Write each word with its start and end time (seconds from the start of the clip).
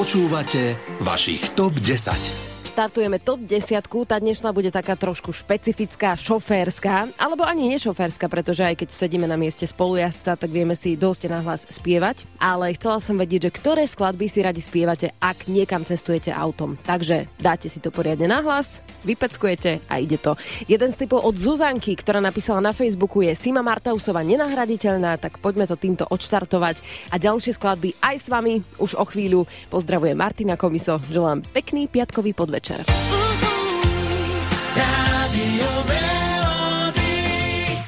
Počúvate 0.00 0.80
vašich 1.04 1.52
TOP 1.52 1.76
10 1.76 2.49
štartujeme 2.70 3.18
top 3.18 3.42
10. 3.50 3.82
Tá 4.06 4.22
dnešná 4.22 4.54
bude 4.54 4.70
taká 4.70 4.94
trošku 4.94 5.34
špecifická, 5.34 6.14
šoférska, 6.14 7.10
alebo 7.18 7.42
ani 7.42 7.66
nešoférska, 7.74 8.30
pretože 8.30 8.62
aj 8.62 8.78
keď 8.78 8.88
sedíme 8.94 9.26
na 9.26 9.34
mieste 9.34 9.66
spolujazca, 9.66 10.38
tak 10.38 10.46
vieme 10.54 10.78
si 10.78 10.94
dosť 10.94 11.26
nahlas 11.26 11.66
spievať. 11.66 12.30
Ale 12.38 12.70
chcela 12.78 13.02
som 13.02 13.18
vedieť, 13.18 13.50
že 13.50 13.56
ktoré 13.58 13.82
skladby 13.90 14.30
si 14.30 14.38
radi 14.46 14.62
spievate, 14.62 15.10
ak 15.18 15.50
niekam 15.50 15.82
cestujete 15.82 16.30
autom. 16.30 16.78
Takže 16.86 17.26
dáte 17.42 17.66
si 17.66 17.82
to 17.82 17.90
poriadne 17.90 18.30
nahlas, 18.30 18.78
vypeckujete 19.02 19.82
a 19.90 19.98
ide 19.98 20.22
to. 20.22 20.38
Jeden 20.70 20.94
z 20.94 21.02
typov 21.02 21.26
od 21.26 21.34
Zuzanky, 21.34 21.98
ktorá 21.98 22.22
napísala 22.22 22.62
na 22.62 22.70
Facebooku 22.70 23.26
je 23.26 23.34
Sima 23.34 23.66
Martausova 23.66 24.22
nenahraditeľná, 24.22 25.18
tak 25.18 25.42
poďme 25.42 25.66
to 25.66 25.74
týmto 25.74 26.06
odštartovať. 26.06 26.86
A 27.10 27.18
ďalšie 27.18 27.50
skladby 27.50 27.98
aj 27.98 28.14
s 28.14 28.26
vami 28.30 28.62
už 28.78 28.94
o 28.94 29.02
chvíľu. 29.10 29.50
Pozdravuje 29.74 30.14
Martina 30.14 30.54
Komiso, 30.54 31.02
želám 31.10 31.42
pekný 31.50 31.90
piatkový 31.90 32.30
podvečer 32.30 32.59
večer. 32.60 32.84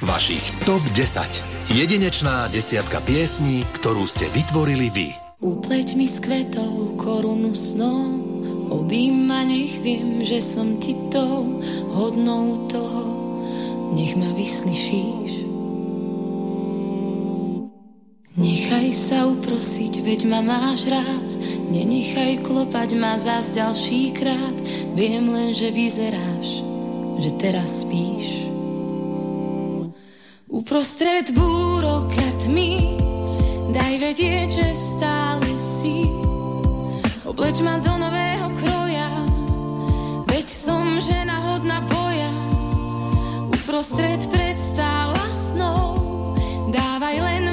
Vašich 0.01 0.45
TOP 0.65 0.81
10. 0.97 1.77
Jedinečná 1.77 2.49
desiatka 2.49 3.01
piesní, 3.05 3.65
ktorú 3.77 4.09
ste 4.09 4.25
vytvorili 4.33 4.89
vy. 4.89 5.07
Upleť 5.43 5.87
mi 5.93 6.09
s 6.09 6.17
kvetou 6.23 6.97
korunu 6.97 7.53
snou, 7.53 8.17
obím 8.71 9.29
ma, 9.29 9.45
nech 9.45 9.77
viem, 9.83 10.23
že 10.25 10.39
som 10.41 10.79
ti 10.79 10.95
tou 11.11 11.61
hodnou 11.93 12.65
toho, 12.71 13.03
nech 13.93 14.15
ma 14.15 14.31
vyslyšíš. 14.33 15.42
Nechaj 18.33 18.89
sa 18.97 19.29
uprosiť, 19.29 20.01
veď 20.01 20.25
ma 20.25 20.41
máš 20.41 20.89
rád, 20.89 21.37
nenechaj 21.69 22.41
klopať 22.41 22.97
ma 22.97 23.13
zás 23.21 23.53
ďalší 23.53 24.09
krát, 24.09 24.57
viem 24.97 25.29
len, 25.29 25.53
že 25.53 25.69
vyzeráš, 25.69 26.65
že 27.21 27.29
teraz 27.37 27.85
spíš. 27.85 28.49
Uprostred 30.49 31.29
búrok 31.29 32.09
a 32.09 32.29
tmy, 32.41 32.97
daj 33.69 34.01
vedieť, 34.01 34.49
že 34.49 34.69
stále 34.81 35.53
si. 35.53 36.09
Obleč 37.29 37.61
ma 37.61 37.77
do 37.85 37.93
nového 38.01 38.49
kroja, 38.57 39.13
veď 40.25 40.45
som 40.49 40.97
žena 40.97 41.37
hodná 41.53 41.85
boja. 41.85 42.33
Uprostred 43.53 44.25
predstav 44.33 45.13
a 45.13 45.29
snov, 45.29 46.01
dávaj 46.73 47.17
len 47.21 47.52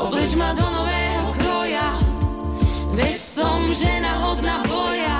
Obleč 0.00 0.32
ma 0.32 0.56
do 0.56 0.64
nového 0.64 1.28
kroja, 1.36 2.00
veď 2.96 3.20
som 3.20 3.68
žena 3.76 4.16
hodná 4.24 4.64
boja. 4.64 5.19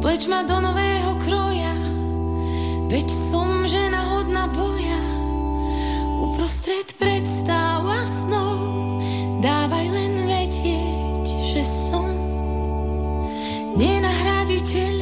Obleč 0.00 0.24
ma 0.32 0.40
do 0.40 0.56
nového 0.64 1.12
kroja, 1.20 1.76
veď 2.88 3.04
som 3.04 3.68
žena 3.68 4.00
hodná 4.16 4.48
boja. 4.48 4.96
Uprostred 6.24 6.96
predstav 6.96 7.84
a 7.84 8.00
snov, 8.08 8.96
dávaj 9.44 9.86
len 9.92 10.24
vedieť, 10.24 11.24
že 11.52 11.60
som 11.68 12.08
nenahraditeľná. 13.76 14.99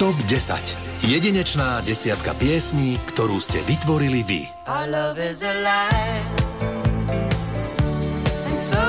TOP 0.00 0.16
10. 0.32 0.56
Jedinečná 1.12 1.84
desiatka 1.84 2.32
piesní, 2.32 2.96
ktorú 3.12 3.36
ste 3.36 3.60
vytvorili 3.68 4.24
vy. 4.24 4.40
Our 4.64 4.88
love 4.88 5.20
is 5.20 5.44
alive, 5.44 6.24
and 8.48 8.56
so 8.56 8.80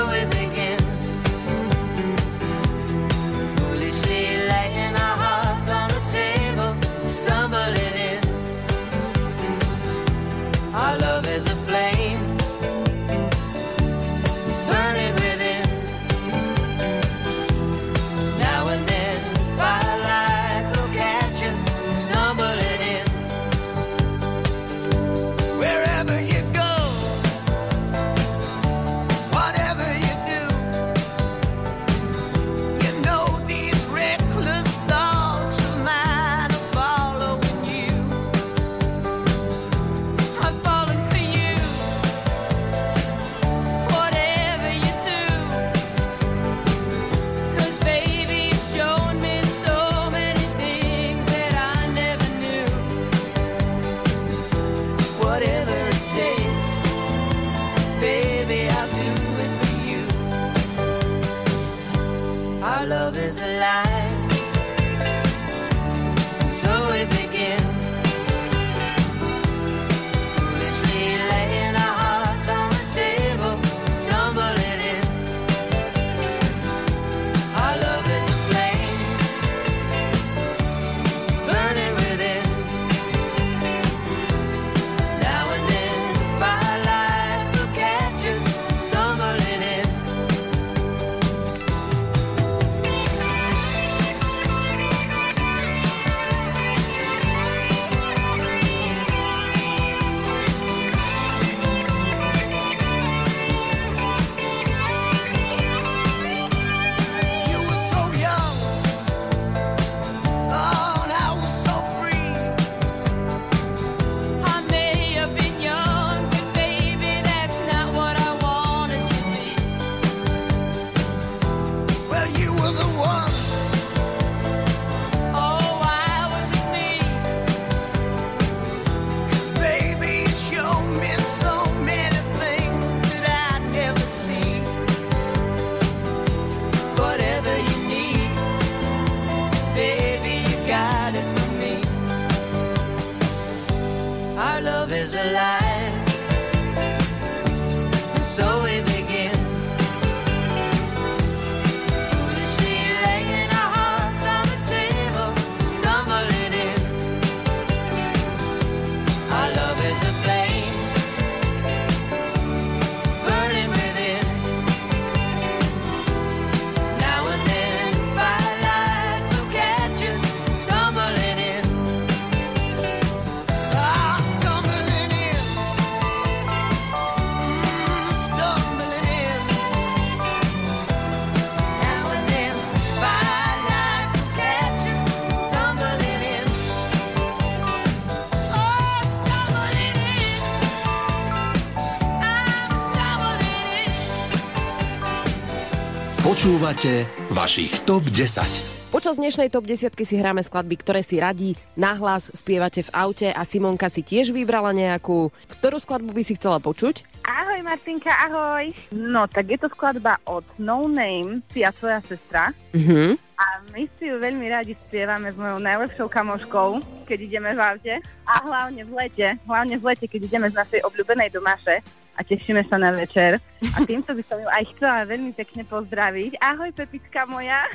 Počúvate 196.42 197.06
vašich 197.30 197.86
TOP 197.86 198.02
10. 198.02 198.90
Počas 198.90 199.14
dnešnej 199.14 199.46
top 199.46 199.62
10 199.62 199.94
si 200.02 200.18
hráme 200.18 200.42
skladby, 200.42 200.74
ktoré 200.74 200.98
si 201.06 201.22
radí 201.22 201.54
nahlas 201.78 202.34
spievate 202.34 202.82
v 202.82 202.90
aute 202.98 203.30
a 203.30 203.46
Simonka 203.46 203.86
si 203.86 204.02
tiež 204.02 204.34
vybrala 204.34 204.74
nejakú. 204.74 205.30
Ktorú 205.46 205.78
skladbu 205.78 206.10
by 206.10 206.22
si 206.26 206.34
chcela 206.34 206.58
počuť? 206.58 207.06
Ahoj 207.22 207.62
Martinka, 207.62 208.10
ahoj. 208.10 208.74
No, 208.90 209.30
tak 209.30 209.54
je 209.54 209.58
to 209.58 209.70
skladba 209.70 210.18
od 210.26 210.42
No 210.58 210.90
Name, 210.90 211.46
ty 211.54 211.62
a 211.62 211.70
tvoja 211.70 212.02
sestra. 212.02 212.50
Mhm. 212.74 213.14
A 213.42 213.46
my 213.74 213.90
si 213.98 214.06
ju 214.06 214.22
veľmi 214.22 214.46
radi 214.50 214.78
spievame 214.86 215.30
s 215.30 215.38
mojou 215.38 215.58
najlepšou 215.58 216.06
kamoškou, 216.06 216.78
keď 217.10 217.18
ideme 217.26 217.50
v 217.54 217.60
aute. 217.62 217.94
A 218.22 218.38
hlavne 218.38 218.86
v 218.86 218.92
lete, 218.94 219.34
hlavne 219.46 219.74
v 219.78 219.84
lete, 219.90 220.06
keď 220.06 220.30
ideme 220.30 220.46
z 220.46 220.58
našej 220.62 220.80
obľúbenej 220.86 221.34
domaše 221.34 221.82
a 222.14 222.20
tešíme 222.22 222.62
sa 222.70 222.78
na 222.78 222.94
večer. 222.94 223.42
A 223.74 223.76
týmto 223.90 224.14
by 224.14 224.22
som 224.26 224.38
ju 224.38 224.46
aj 224.46 224.64
chcela 224.74 225.10
veľmi 225.10 225.34
pekne 225.34 225.66
pozdraviť. 225.66 226.38
Ahoj 226.38 226.70
Pepička 226.70 227.26
moja. 227.26 227.66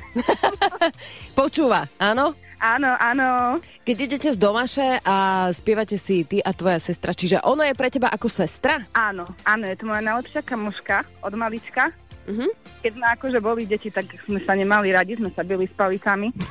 Počúva, 1.40 1.84
áno? 2.00 2.32
Áno, 2.58 2.90
áno. 2.98 3.62
Keď 3.86 3.98
idete 4.02 4.30
z 4.34 4.40
domaše 4.42 4.98
a 5.06 5.48
spievate 5.54 6.02
si 6.02 6.26
ty 6.26 6.42
a 6.42 6.54
tvoja 6.58 6.82
sestra, 6.82 7.14
čiže 7.14 7.38
ona 7.46 7.70
je 7.70 7.78
pre 7.78 7.94
teba 7.94 8.10
ako 8.10 8.26
sestra? 8.26 8.82
Áno, 8.98 9.30
áno, 9.46 9.64
je 9.70 9.78
to 9.78 9.86
moja 9.86 10.02
najlepšia 10.02 10.42
kamoška 10.42 11.06
od 11.22 11.34
malička. 11.38 11.94
Mhm. 12.28 12.50
Keď 12.84 12.92
sme 12.94 13.06
akože 13.16 13.40
boli 13.40 13.64
deti, 13.64 13.88
tak 13.88 14.10
sme 14.28 14.42
sa 14.44 14.52
nemali 14.52 14.92
radi, 14.92 15.16
sme 15.16 15.32
sa 15.32 15.46
byli 15.48 15.64
s 15.70 15.74
palicami. 15.78 16.34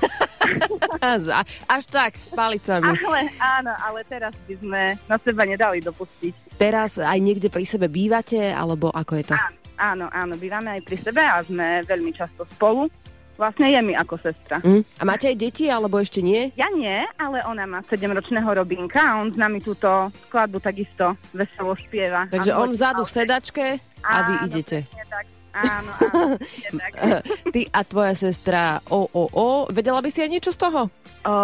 Až 1.74 1.84
tak, 1.90 2.16
s 2.16 2.30
palicami. 2.30 2.86
Ale 2.86 3.20
áno, 3.42 3.72
ale 3.82 4.00
teraz 4.06 4.32
by 4.46 4.54
sme 4.62 4.82
na 5.10 5.16
seba 5.20 5.42
nedali 5.42 5.82
dopustiť. 5.82 6.56
Teraz 6.56 6.96
aj 7.02 7.18
niekde 7.18 7.50
pri 7.50 7.66
sebe 7.66 7.90
bývate, 7.90 8.54
alebo 8.54 8.88
ako 8.94 9.12
je 9.20 9.24
to? 9.26 9.34
Áno, 9.34 9.58
áno, 9.76 10.06
áno, 10.14 10.34
bývame 10.38 10.80
aj 10.80 10.82
pri 10.86 10.96
sebe 11.02 11.20
a 11.20 11.42
sme 11.42 11.82
veľmi 11.84 12.14
často 12.14 12.46
spolu. 12.56 12.88
Vlastne 13.36 13.68
je 13.68 13.80
mi 13.80 13.92
ako 13.92 14.16
sestra. 14.16 14.58
Mhm. 14.64 14.80
A 14.96 15.02
máte 15.04 15.28
aj 15.28 15.36
deti, 15.36 15.68
alebo 15.68 16.00
ešte 16.00 16.24
nie? 16.24 16.50
Ja 16.56 16.72
nie, 16.72 17.04
ale 17.16 17.44
ona 17.44 17.68
má 17.68 17.84
7-ročného 17.84 18.48
Robinka 18.48 18.96
a 18.98 19.20
on 19.20 19.28
s 19.28 19.36
nami 19.36 19.60
túto 19.60 19.88
skladbu 20.26 20.58
takisto 20.58 21.14
veselo 21.30 21.76
spieva. 21.76 22.26
Takže 22.32 22.50
A 22.50 22.58
on 22.58 22.72
vzadu 22.72 23.04
v 23.04 23.12
sedačke 23.12 23.66
a 24.00 24.14
vy 24.24 24.32
Áno, 24.34 24.46
idete. 24.48 24.78
tak. 25.06 25.26
Áno, 25.56 25.88
áno, 26.12 26.36
tak. 26.76 26.92
Ty 27.56 27.60
a 27.72 27.80
tvoja 27.80 28.12
sestra 28.12 28.84
o, 28.92 29.08
o, 29.08 29.24
o. 29.32 29.48
Vedela 29.72 30.04
by 30.04 30.12
si 30.12 30.20
aj 30.20 30.28
niečo 30.28 30.52
z 30.52 30.60
toho? 30.60 30.92
O, 31.24 31.36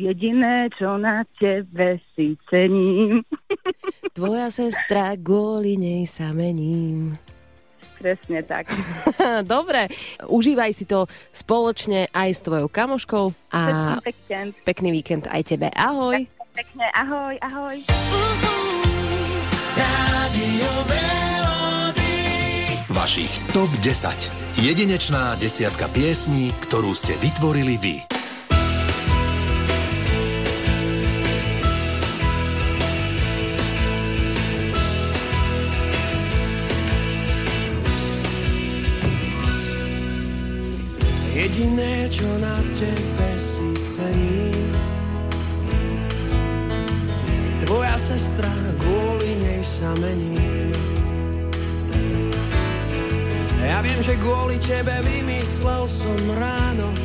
jediné, 0.00 0.72
čo 0.72 0.96
na 0.96 1.28
tebe 1.36 2.00
si 2.16 2.40
cením. 2.48 3.20
Tvoja 4.16 4.48
sestra, 4.48 5.12
kvôli 5.20 5.76
nej 5.76 6.08
sa 6.08 6.32
mením. 6.32 7.20
Presne 8.00 8.40
tak. 8.42 8.72
Dobre, 9.44 9.92
užívaj 10.24 10.72
si 10.72 10.88
to 10.88 11.04
spoločne 11.30 12.08
aj 12.08 12.28
s 12.32 12.40
tvojou 12.40 12.72
kamoškou 12.72 13.24
a 13.52 13.60
Pekný 13.60 14.00
víkend. 14.00 14.52
pekný 14.64 14.88
víkend 14.90 15.24
aj 15.28 15.42
tebe. 15.44 15.68
Ahoj. 15.70 16.24
Pekne, 16.50 16.88
ahoj, 16.96 17.36
ahoj. 17.38 17.76
Vašich 22.90 23.30
TOP 23.54 23.70
10. 23.80 24.60
Jedinečná 24.60 25.38
desiatka 25.38 25.86
piesní, 25.88 26.50
ktorú 26.66 26.92
ste 26.92 27.14
vytvorili 27.22 27.78
vy. 27.78 27.96
Jediné, 41.60 42.08
čo 42.08 42.24
na 42.40 42.56
tebe 42.72 43.30
si 43.36 43.68
cením 43.84 44.72
Tvoja 47.60 48.00
sestra, 48.00 48.48
kvôli 48.80 49.36
nej 49.44 49.60
sa 49.60 49.92
mením. 50.00 50.72
Ja 53.60 53.84
viem, 53.84 54.00
že 54.00 54.16
kvôli 54.24 54.56
tebe 54.64 55.04
vymyslel 55.04 55.84
som 55.84 56.20
ráno. 56.32 56.96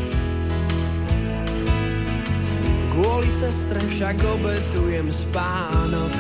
Kvôli 2.96 3.28
sestre 3.28 3.84
však 3.84 4.24
obetujem 4.24 5.12
spánok. 5.12 6.12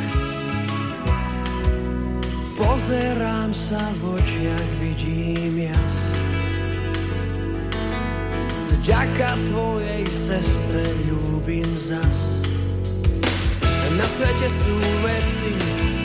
Pozerám 2.60 3.56
sa 3.56 3.80
v 4.04 4.20
očiach, 4.20 4.70
vidím 4.84 5.72
jas 5.72 6.15
Vďaka 8.86 9.50
tvojej 9.50 10.06
sestre 10.14 10.86
ľúbim 11.10 11.66
zas. 11.74 12.46
Na 13.98 14.06
svete 14.06 14.46
sú 14.46 14.78
veci, 15.02 15.52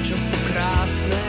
čo 0.00 0.16
sú 0.16 0.32
krásne. 0.48 1.24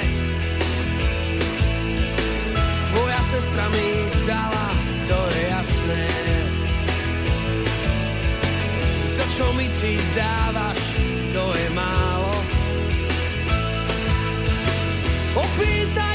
Tvoja 2.88 3.22
sestra 3.36 3.68
mi 3.68 3.84
ich 3.84 4.16
dala, 4.24 4.68
to 5.12 5.20
je 5.28 5.44
jasné. 5.52 6.04
To, 9.20 9.24
čo 9.36 9.46
mi 9.52 9.68
ty 9.84 10.00
dávaš, 10.16 10.80
to 11.36 11.44
je 11.52 11.68
málo. 11.76 12.32
Opýtaj 15.36 16.11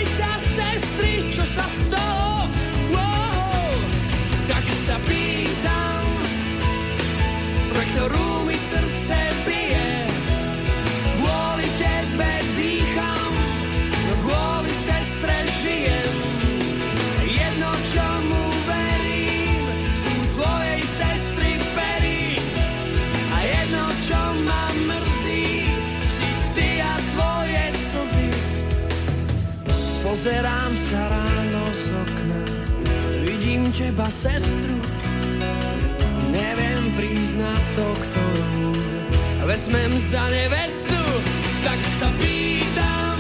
Pozerám 30.17 30.73
sa 30.73 31.13
ráno 31.13 31.65
z 31.77 31.87
okna, 31.93 32.43
vidím 33.29 33.69
teba, 33.69 34.09
sestru. 34.09 34.81
Neviem 36.33 36.85
priznať 36.97 37.63
to, 37.77 37.85
ktorú 38.01 38.73
vezmem 39.45 39.93
za 40.09 40.25
nevestu. 40.33 41.01
Tak 41.69 41.81
sa 42.01 42.09
pýtam, 42.17 43.19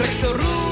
pre 0.00 0.08
ktorú 0.16 0.67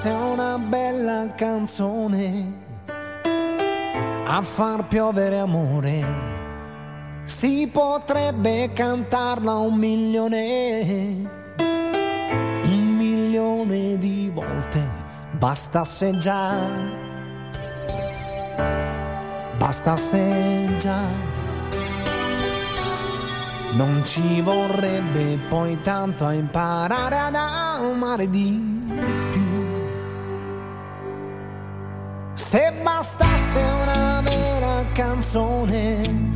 bastasse 0.00 0.08
una 0.08 0.58
bella 0.58 1.34
canzone 1.34 2.52
a 4.24 4.40
far 4.40 4.86
piovere 4.86 5.38
amore, 5.38 6.04
si 7.24 7.68
potrebbe 7.70 8.72
cantarla 8.72 9.56
un 9.56 9.74
milione, 9.74 11.30
un 11.58 12.96
milione 12.96 13.98
di 13.98 14.30
volte, 14.32 14.82
bastasse 15.32 16.16
già, 16.16 16.54
bastasse 19.58 20.76
già. 20.78 21.28
Non 23.72 24.02
ci 24.04 24.40
vorrebbe 24.40 25.38
poi 25.48 25.78
tanto 25.82 26.24
a 26.24 26.32
imparare 26.32 27.18
ad 27.18 27.34
amare 27.34 28.30
di 28.30 28.79
Se 32.50 32.72
bastasse 32.82 33.60
una 33.60 34.20
vera 34.22 34.84
canzone 34.92 36.32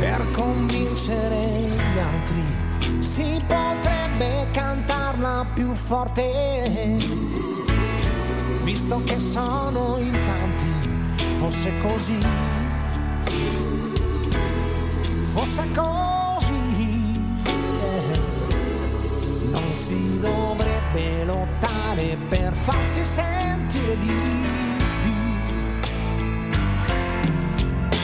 per 0.00 0.20
convincere 0.32 1.60
gli 1.60 1.98
altri, 2.00 2.44
si 2.98 3.40
potrebbe 3.46 4.48
cantarla 4.50 5.46
più 5.54 5.72
forte. 5.74 6.96
Visto 8.64 9.00
che 9.04 9.20
sono 9.20 9.96
in 9.98 10.18
tanti, 10.26 11.28
fosse 11.38 11.70
così 11.80 12.18
fosse 15.34 15.68
così, 15.72 16.13
si 19.74 20.20
dovrebbe 20.20 21.24
lottare 21.24 22.16
per 22.28 22.52
farsi 22.52 23.04
sentire 23.04 23.96
di 23.96 24.14
più. 25.02 25.12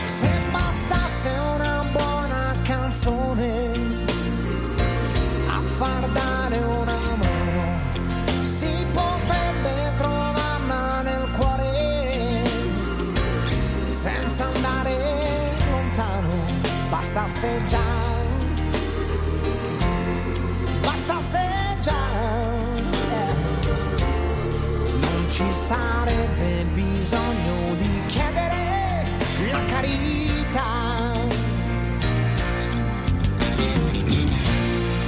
Se 0.05 0.29
bastasse 0.51 1.31
una 1.55 1.85
buona 1.93 2.57
canzone 2.65 3.71
a 5.47 5.61
far 5.61 6.09
dare 6.09 6.57
una 6.59 6.99
mano, 7.23 7.79
si 8.43 8.85
potrebbe 8.93 9.93
trovarla 9.97 11.03
nel 11.03 11.31
cuore 11.37 12.43
senza 13.91 14.47
andare 14.53 15.57
lontano, 15.71 16.35
bastasse 16.91 17.63
già. 17.67 17.90
Sarebbe 25.71 26.65
bisogno 26.75 27.77
di 27.77 28.03
chiedere 28.07 29.05
la 29.53 29.65
carità. 29.67 31.13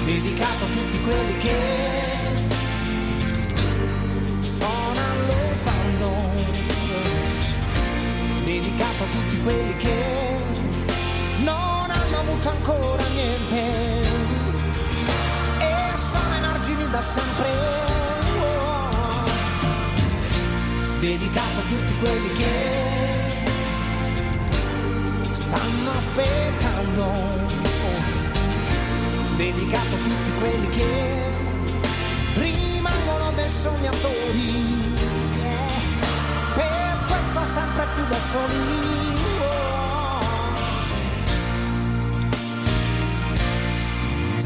Dedicato 0.05 0.65
a 0.65 0.69
tutti 0.69 1.01
quelli 1.01 1.37
che 1.39 1.59
sono 4.39 5.01
allo 5.11 5.55
sbando, 5.55 6.11
dedicato 8.45 9.03
a 9.03 9.07
tutti 9.07 9.41
quelli 9.41 9.77
che 9.79 10.37
non 11.39 11.91
hanno 11.91 12.19
avuto 12.21 12.49
ancora 12.51 13.03
niente 13.09 14.01
e 15.59 15.97
sono 15.97 16.35
ai 16.35 16.41
margini 16.41 16.89
da 16.89 17.01
sempre. 17.01 17.92
Dedicato 21.03 21.59
a 21.59 21.63
tutti 21.63 21.99
quelli 21.99 22.33
che 22.35 22.47
stanno 25.33 25.91
aspettando. 25.97 27.05
Dedicato 29.35 29.95
a 29.95 29.99
tutti 29.99 30.33
quelli 30.39 30.69
che 30.69 31.23
rimangono 32.35 33.33
dei 33.33 33.49
sognatori. 33.49 35.01
Yeah. 35.39 35.87
Per 36.55 36.99
questo 37.09 37.45
sempre 37.47 37.87
più 37.97 38.07
da 38.07 38.21
soli. 38.21 39.11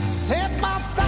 Se 0.09 0.49
bastasse 0.59 1.06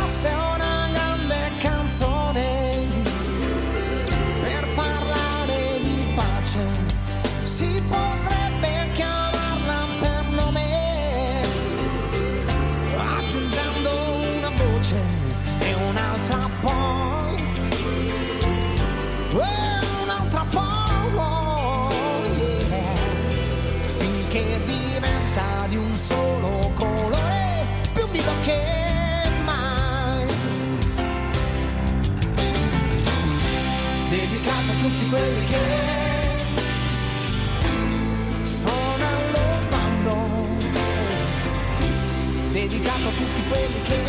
quelli 43.48 43.82
che 43.82 44.00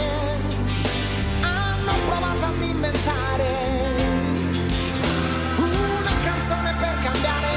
hanno 1.41 1.93
provato 2.07 2.45
ad 2.45 2.61
inventare 2.61 3.69
canzone 6.23 6.73
per 6.79 6.99
cambiare. 7.03 7.47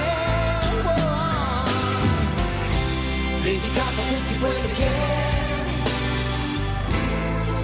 Dedicato 3.43 4.01
a 4.01 4.05
tutti 4.05 4.39
quelli 4.39 4.73
che 4.73 4.91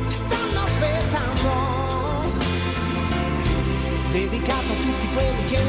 stanno 0.08 0.60
aspettando. 0.60 1.50
Dedicato 4.10 4.72
a 4.72 4.76
tutti 4.76 5.08
quelli 5.14 5.44
che 5.44 5.62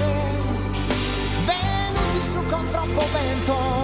venuti 1.46 2.30
su 2.32 2.46
con 2.48 2.68
troppo 2.70 3.06
vento. 3.12 3.79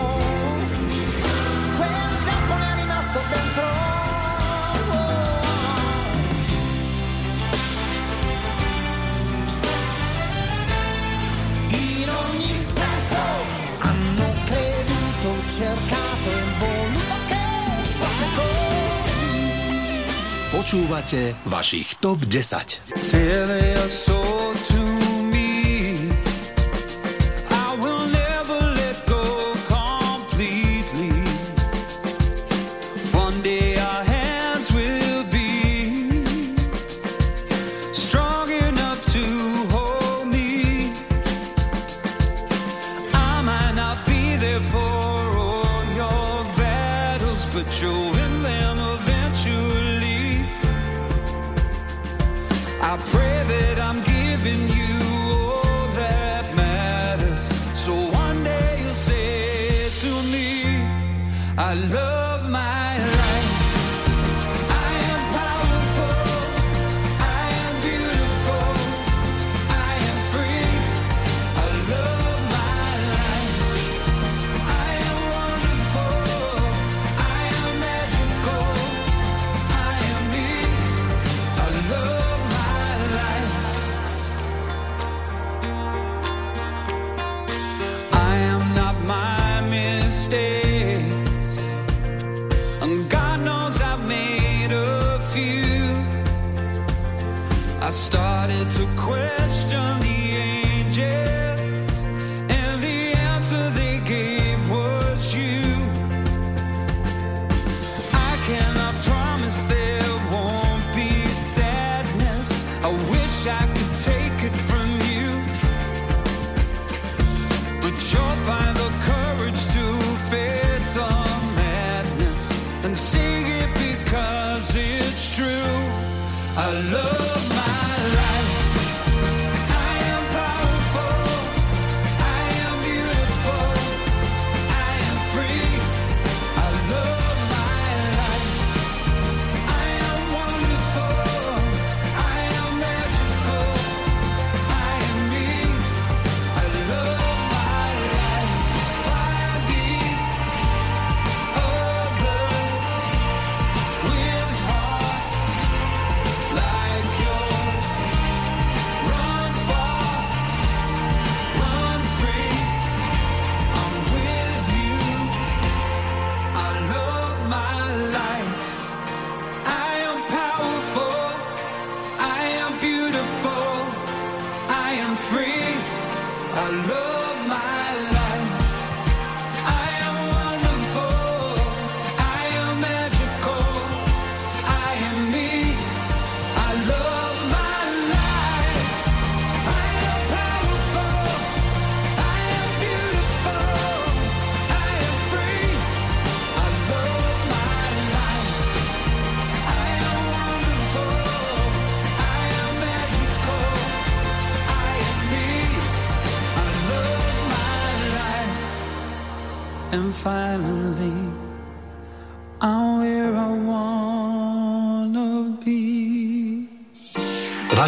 Počúvate 20.76 21.40
vašich 21.48 22.04
TOP 22.04 22.28
10. 22.28 22.84
Till 23.08 23.48
they 23.48 23.80
are 23.80 23.88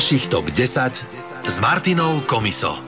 Vašich 0.07 0.31
TOP 0.31 0.47
10 0.55 1.03
s 1.51 1.55
Martinou 1.59 2.23
Komiso. 2.23 2.79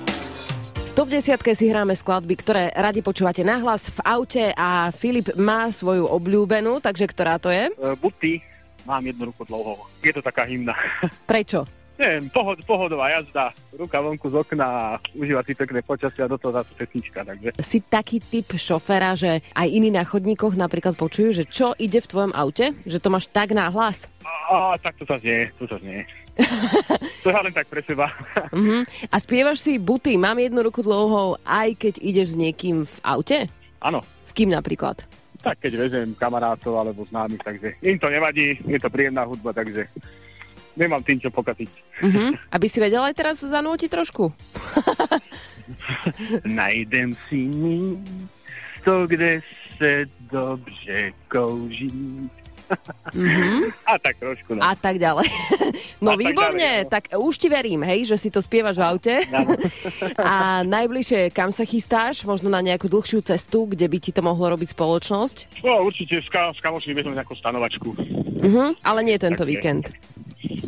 V 0.87 0.91
top 0.95 1.11
10 1.11 1.35
si 1.51 1.67
hráme 1.67 1.91
skladby, 1.91 2.31
ktoré 2.39 2.71
radi 2.71 3.03
počúvate 3.03 3.43
nahlas 3.43 3.91
v 3.91 3.99
aute 4.07 4.55
a 4.55 4.87
Filip 4.95 5.35
má 5.35 5.67
svoju 5.67 6.07
obľúbenú, 6.07 6.79
takže 6.79 7.11
ktorá 7.11 7.35
to 7.35 7.51
je? 7.51 7.75
E, 7.75 7.91
Buty, 7.99 8.39
mám 8.87 9.03
jednu 9.03 9.35
ruku 9.35 9.43
dlouho. 9.43 9.83
Je 9.99 10.15
to 10.15 10.23
taká 10.23 10.47
hymna. 10.47 10.71
Prečo? 11.27 11.67
Neviem, 11.99 12.31
pohod, 12.31 12.55
pohodová 12.63 13.11
jazda, 13.11 13.51
ruka 13.75 13.99
vonku 13.99 14.31
z 14.31 14.39
okna 14.39 14.67
a 14.71 14.83
užívať 15.11 15.43
si 15.43 15.53
pekné 15.59 15.83
počasie 15.83 16.23
a 16.23 16.31
do 16.31 16.39
toho 16.39 16.55
zase 16.55 16.71
pesnička, 16.71 17.27
takže 17.27 17.51
Si 17.59 17.83
taký 17.83 18.23
typ 18.23 18.55
šoféra, 18.55 19.19
že 19.19 19.43
aj 19.59 19.67
iní 19.67 19.91
na 19.91 20.07
chodníkoch 20.07 20.55
napríklad 20.55 20.95
počujú, 20.95 21.35
že 21.35 21.43
čo 21.43 21.75
ide 21.75 21.99
v 21.99 22.07
tvojom 22.15 22.31
aute? 22.31 22.79
Že 22.87 23.03
to 23.03 23.11
máš 23.11 23.27
tak 23.27 23.51
náhlas? 23.51 24.07
a, 24.49 24.73
tak 24.81 24.97
to 24.97 25.05
sa 25.05 25.21
znie, 25.21 25.53
to 25.61 25.69
sa 25.69 25.77
znie. 25.77 26.01
to 27.23 27.27
ja 27.29 27.39
len 27.43 27.53
tak 27.53 27.67
pre 27.67 27.81
seba. 27.83 28.11
Mhm. 28.49 28.81
A 29.13 29.15
spievaš 29.21 29.61
si 29.61 29.77
buty, 29.77 30.17
mám 30.17 30.41
jednu 30.41 30.65
ruku 30.65 30.81
dlouhou, 30.81 31.37
aj 31.45 31.77
keď 31.77 31.93
ideš 32.01 32.33
s 32.33 32.39
niekým 32.39 32.81
v 32.81 32.95
aute? 33.05 33.45
Áno. 33.77 34.01
S 34.25 34.33
kým 34.33 34.49
napríklad? 34.49 35.05
Tak 35.45 35.61
keď 35.61 35.85
vezem 35.85 36.17
kamarátov 36.17 36.73
alebo 36.73 37.05
známych, 37.05 37.45
takže 37.45 37.77
im 37.85 38.01
to 38.01 38.09
nevadí, 38.09 38.57
je 38.65 38.79
to 38.81 38.89
príjemná 38.89 39.21
hudba, 39.23 39.53
takže 39.53 39.85
nemám 40.73 41.05
tým 41.05 41.21
čo 41.21 41.29
pokaziť. 41.29 41.69
Mhm. 42.01 42.25
Aby 42.57 42.67
si 42.67 42.81
vedel 42.81 43.05
aj 43.05 43.13
teraz 43.13 43.37
zanútiť 43.45 43.89
trošku? 43.93 44.33
Najdem 46.49 47.13
si 47.29 47.45
místo, 47.53 49.05
kde 49.07 49.45
se 49.77 50.05
dobře 50.31 51.11
kouží. 51.27 52.29
Mhm. 53.13 53.73
A 53.85 53.93
tak 53.97 54.21
trošku, 54.21 54.53
no. 54.53 54.61
A 54.61 54.73
tak 54.77 55.01
ďalej. 55.01 55.27
No 55.99 56.11
A 56.11 56.15
tak 56.15 56.23
výborne, 56.23 56.63
ďalej, 56.63 56.87
no. 56.87 56.91
tak 56.95 57.03
už 57.11 57.35
ti 57.35 57.47
verím, 57.51 57.83
hej, 57.83 58.07
že 58.07 58.15
si 58.15 58.29
to 58.31 58.39
spievaš 58.39 58.79
v 58.79 58.85
aute. 58.87 59.15
A 60.15 60.63
najbližšie, 60.63 61.27
kam 61.35 61.51
sa 61.51 61.67
chystáš? 61.67 62.23
Možno 62.23 62.47
na 62.47 62.63
nejakú 62.63 62.87
dlhšiu 62.87 63.19
cestu, 63.19 63.67
kde 63.67 63.83
by 63.91 63.97
ti 63.99 64.11
to 64.15 64.23
mohlo 64.23 64.47
robiť 64.55 64.71
spoločnosť? 64.71 65.59
No, 65.59 65.83
určite 65.83 66.23
s, 66.23 66.27
ka- 66.31 66.55
s 66.55 66.59
kamošmi 66.63 66.95
nejakú 66.95 67.35
stanovačku. 67.35 67.91
Mhm, 68.39 68.79
ale 68.79 68.99
nie 69.03 69.19
tento 69.19 69.43
Tak 69.43 69.51
je. 69.51 69.59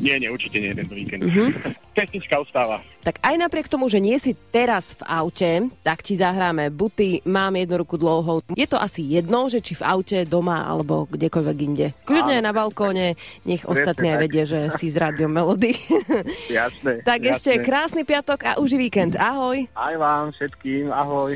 Nie, 0.01 0.19
nie, 0.19 0.27
určite 0.27 0.60
nie 0.60 0.75
tento 0.75 0.91
víkend. 0.91 1.23
Mhm. 1.23 1.47
Pesnička 1.97 2.39
ostáva. 2.39 2.79
Tak 3.03 3.19
aj 3.19 3.36
napriek 3.36 3.67
tomu, 3.67 3.91
že 3.91 3.99
nie 3.99 4.15
si 4.15 4.31
teraz 4.53 4.95
v 4.95 5.03
aute, 5.03 5.51
tak 5.84 6.03
ti 6.03 6.15
zahráme 6.15 6.71
buty, 6.71 7.19
mám 7.27 7.55
jednu 7.55 7.84
ruku 7.84 7.99
dlouhou. 7.99 8.39
Je 8.55 8.63
to 8.63 8.79
asi 8.79 9.03
jedno, 9.03 9.51
že 9.51 9.60
či 9.60 9.75
v 9.75 9.84
aute, 9.84 10.17
doma 10.23 10.63
alebo 10.63 11.07
kdekoľvek 11.12 11.57
inde. 11.60 11.88
Kľudne 12.07 12.39
aj 12.39 12.43
na 12.47 12.53
balkóne, 12.55 13.19
nech 13.43 13.67
ostatní 13.67 14.15
aj 14.15 14.17
vedia, 14.23 14.43
že 14.47 14.71
si 14.79 14.88
z 14.88 14.95
rádio 14.99 15.27
Melody. 15.27 15.75
Jasné. 16.47 17.03
tak 17.10 17.27
jasné. 17.27 17.36
ešte 17.36 17.51
krásny 17.63 18.01
piatok 18.07 18.39
a 18.47 18.51
uží 18.60 18.79
víkend. 18.79 19.19
Ahoj. 19.19 19.67
Aj 19.75 19.95
vám 19.99 20.31
všetkým, 20.31 20.91
ahoj. 20.95 21.36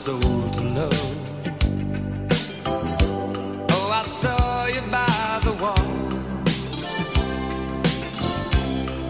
Soul 0.00 0.50
to 0.50 0.62
know. 0.62 0.88
Oh, 3.68 3.90
I 4.00 4.06
saw 4.06 4.64
you 4.64 4.80
by 4.90 5.40
the 5.44 5.52
wall. 5.62 5.88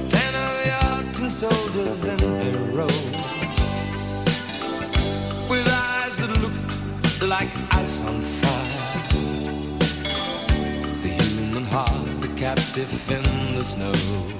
Ten 0.08 0.32
of 0.46 0.52
your 0.70 1.12
tin 1.12 1.30
soldiers 1.30 2.08
in 2.08 2.18
a 2.18 2.50
row 2.76 2.96
With 5.50 5.66
eyes 5.68 6.14
that 6.16 6.32
looked 6.42 7.22
like 7.22 7.52
ice 7.70 8.04
on 8.08 8.20
fire 8.20 8.78
The 11.02 11.10
human 11.22 11.66
heart 11.66 12.24
a 12.24 12.28
captive 12.34 12.92
in 13.12 13.54
the 13.54 13.62
snow 13.62 14.39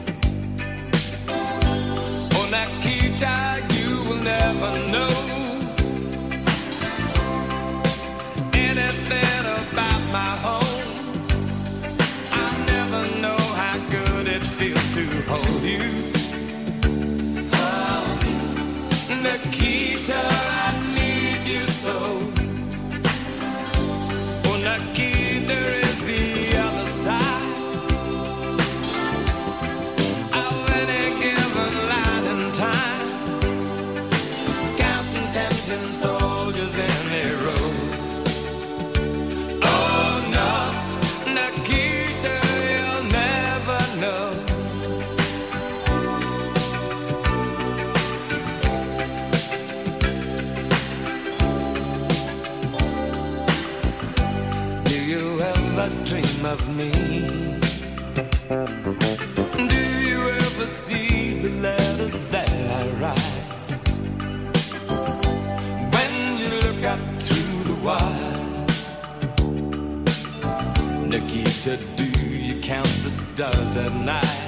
stars 73.41 73.77
at 73.79 73.95
night? 74.05 74.39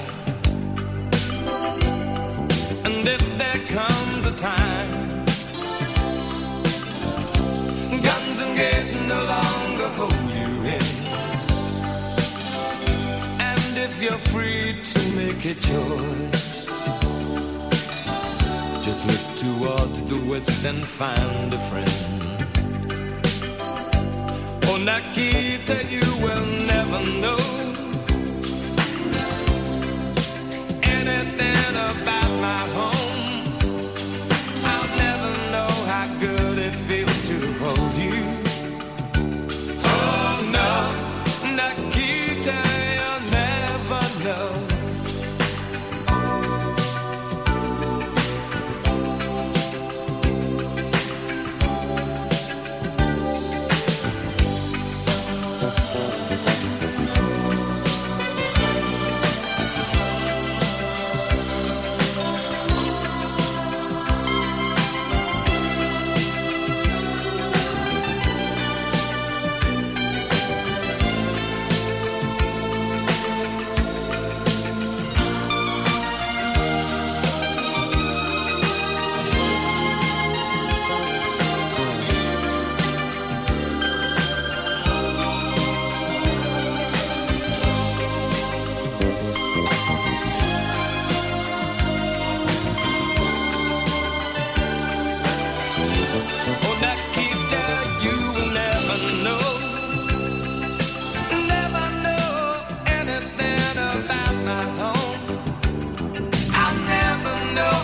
And 2.85 3.07
if 3.17 3.25
there 3.41 3.61
comes 3.79 4.27
a 4.27 4.35
time 4.37 4.93
Guns 8.09 8.39
and 8.45 8.55
gates 8.55 8.95
no 9.13 9.21
longer 9.35 9.89
hold 9.99 10.29
you 10.41 10.51
in. 10.77 10.89
And 13.51 13.73
if 13.87 14.03
you're 14.03 14.25
free 14.33 14.77
to 14.93 15.01
make 15.21 15.43
a 15.47 15.55
choice, 15.71 16.61
just 18.87 19.01
look 19.11 19.25
towards 19.45 20.03
the 20.03 20.19
west 20.31 20.65
and 20.67 20.85
find 21.01 21.55
a 21.55 21.63
friend. 21.71 22.21
Oh, 24.69 24.79
Nikita, 24.89 25.79
you 25.95 26.07
will 26.25 26.47
never 26.67 27.01
know 27.23 27.52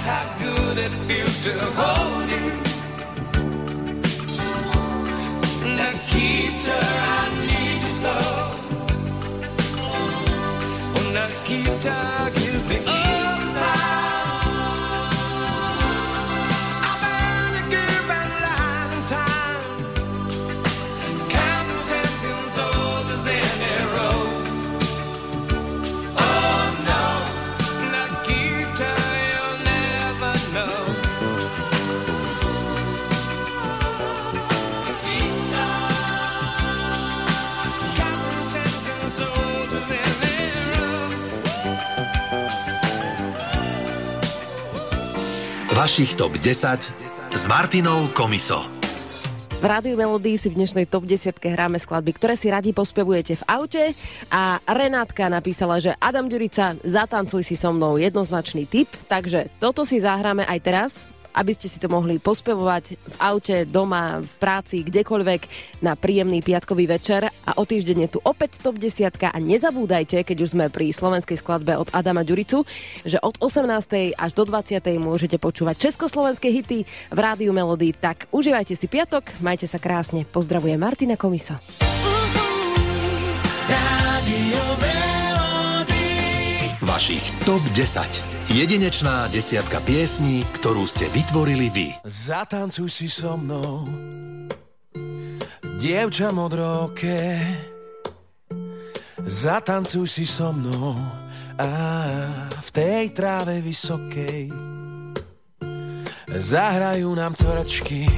how 0.02 0.24
good 0.38 0.78
it 0.78 0.92
feels 1.06 1.44
to 1.44 1.52
hold 1.78 2.28
you. 2.30 2.50
Nikita, 5.76 6.78
I 6.78 7.30
need 7.48 7.82
you 7.82 7.88
so. 8.02 8.14
Oh, 10.96 11.10
Nikita. 11.14 12.17
Vašich 45.88 46.20
top 46.20 46.36
10 46.36 46.84
s 47.32 47.42
Martinou 47.48 48.12
Komiso. 48.12 48.60
V 49.56 49.64
Rádiu 49.64 49.96
Melody 49.96 50.36
si 50.36 50.52
v 50.52 50.60
dnešnej 50.60 50.84
top 50.84 51.08
10 51.08 51.40
hráme 51.40 51.80
skladby, 51.80 52.12
ktoré 52.12 52.36
si 52.36 52.52
radi 52.52 52.76
pospevujete 52.76 53.40
v 53.40 53.46
aute. 53.48 53.84
A 54.28 54.60
Renátka 54.68 55.32
napísala, 55.32 55.80
že 55.80 55.96
Adam 55.96 56.28
Ďurica, 56.28 56.76
zatancuj 56.84 57.40
si 57.40 57.56
so 57.56 57.72
mnou 57.72 57.96
jednoznačný 57.96 58.68
tip, 58.68 58.92
takže 59.08 59.48
toto 59.56 59.88
si 59.88 59.96
zahráme 59.96 60.44
aj 60.44 60.58
teraz 60.60 61.08
aby 61.38 61.54
ste 61.54 61.70
si 61.70 61.78
to 61.78 61.86
mohli 61.86 62.18
pospevovať 62.18 62.84
v 62.98 63.16
aute, 63.22 63.62
doma, 63.62 64.18
v 64.18 64.34
práci, 64.42 64.82
kdekoľvek 64.82 65.42
na 65.86 65.94
príjemný 65.94 66.42
piatkový 66.42 66.90
večer. 66.90 67.30
A 67.30 67.50
o 67.54 67.62
týždeň 67.62 68.10
je 68.10 68.10
tu 68.16 68.20
opäť 68.26 68.58
top 68.58 68.82
10 68.82 69.14
a 69.22 69.38
nezabúdajte, 69.38 70.26
keď 70.26 70.36
už 70.42 70.58
sme 70.58 70.66
pri 70.66 70.90
slovenskej 70.90 71.38
skladbe 71.38 71.78
od 71.78 71.86
Adama 71.94 72.26
Ďuricu, 72.26 72.66
že 73.06 73.22
od 73.22 73.38
18. 73.38 74.18
až 74.18 74.30
do 74.34 74.42
20. 74.42 74.82
môžete 74.98 75.38
počúvať 75.38 75.88
československé 75.88 76.50
hity 76.50 76.82
v 77.14 77.18
Rádiu 77.18 77.54
Melody. 77.54 77.94
Tak 77.94 78.26
užívajte 78.34 78.74
si 78.74 78.90
piatok, 78.90 79.38
majte 79.38 79.70
sa 79.70 79.78
krásne. 79.78 80.26
Pozdravuje 80.26 80.74
Martina 80.74 81.14
Komisa. 81.14 81.62
Vašich 86.82 87.30
top 87.46 87.62
10. 87.76 88.37
Jedinečná 88.48 89.28
desiatka 89.28 89.76
piesní, 89.84 90.40
ktorú 90.56 90.88
ste 90.88 91.04
vytvorili 91.12 91.68
vy. 91.68 91.86
Zatancuj 92.08 92.88
si 92.88 93.04
so 93.04 93.36
mnou, 93.36 93.84
dievča 95.76 96.32
modroké. 96.32 97.44
Zatancuj 99.20 100.08
si 100.08 100.24
so 100.24 100.56
mnou 100.56 100.96
a 101.60 101.70
v 102.56 102.68
tej 102.72 103.12
tráve 103.12 103.60
vysokej 103.60 104.48
zahrajú 106.32 107.12
nám 107.12 107.36
corečky, 107.36 108.08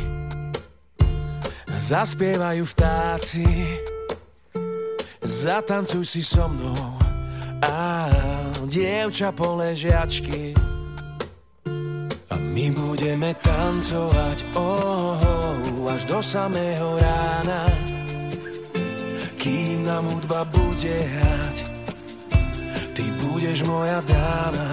zaspievajú 1.75 2.63
vtáci. 2.71 3.47
Zatancuj 5.27 6.07
si 6.07 6.23
so 6.23 6.47
mnou 6.47 7.03
a 7.67 8.07
dievča 8.67 9.33
poležiačky. 9.33 10.53
A 12.31 12.35
my 12.37 12.67
budeme 12.77 13.35
tancovať 13.39 14.57
oh, 14.57 15.17
oh, 15.17 15.93
až 15.93 16.05
do 16.05 16.19
samého 16.21 16.99
rána. 16.99 17.63
Kým 19.41 19.85
nám 19.89 20.05
hudba 20.09 20.45
bude 20.53 20.95
hrať 20.95 21.71
ty 23.01 23.05
budeš 23.25 23.63
moja 23.65 24.05
dáma. 24.05 24.69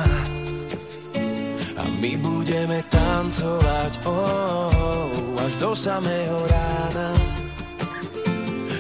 A 1.78 1.84
my 2.04 2.12
budeme 2.20 2.84
tancovať 2.92 4.04
oh, 4.04 4.12
oh, 4.12 5.44
až 5.46 5.56
do 5.56 5.72
samého 5.72 6.44
rána. 6.48 7.10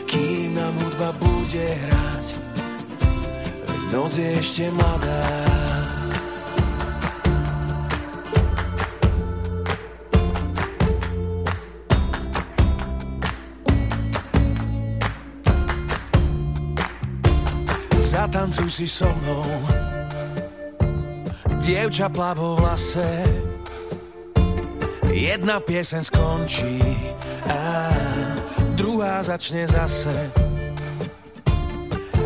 Kým 0.03 0.51
nám 0.51 0.75
hudba 0.75 1.09
bude 1.21 1.63
hrať 1.63 2.46
Noc 3.87 4.19
je 4.19 4.27
ešte 4.35 4.67
mladá. 4.71 5.23
Zatancuj 17.95 18.67
si 18.71 18.87
so 18.87 19.07
mnou. 19.07 19.47
Dievča 21.63 22.11
plavo 22.11 22.59
v 22.59 22.67
lase. 22.67 23.11
Jedna 25.11 25.63
piesen 25.63 26.03
skončí 26.03 26.79
a 27.47 27.91
druhá 28.75 29.23
začne 29.23 29.67
zase 29.67 30.46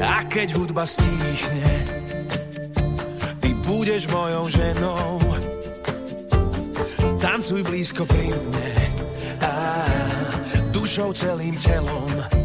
a 0.02 0.26
keď 0.26 0.58
hudba 0.58 0.84
stíchne, 0.84 1.70
ty 3.38 3.54
budeš 3.62 4.10
mojou 4.10 4.49
ženou. 4.49 5.22
Tancuj 7.22 7.62
blízko 7.62 8.10
pri 8.10 8.34
mne 8.34 8.70
a 9.45 9.54
dušou 10.74 11.14
celým 11.14 11.54
telom. 11.62 12.41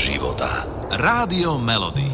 Života. 0.00 0.64
Rádio 0.96 1.60
Melody. 1.60 1.99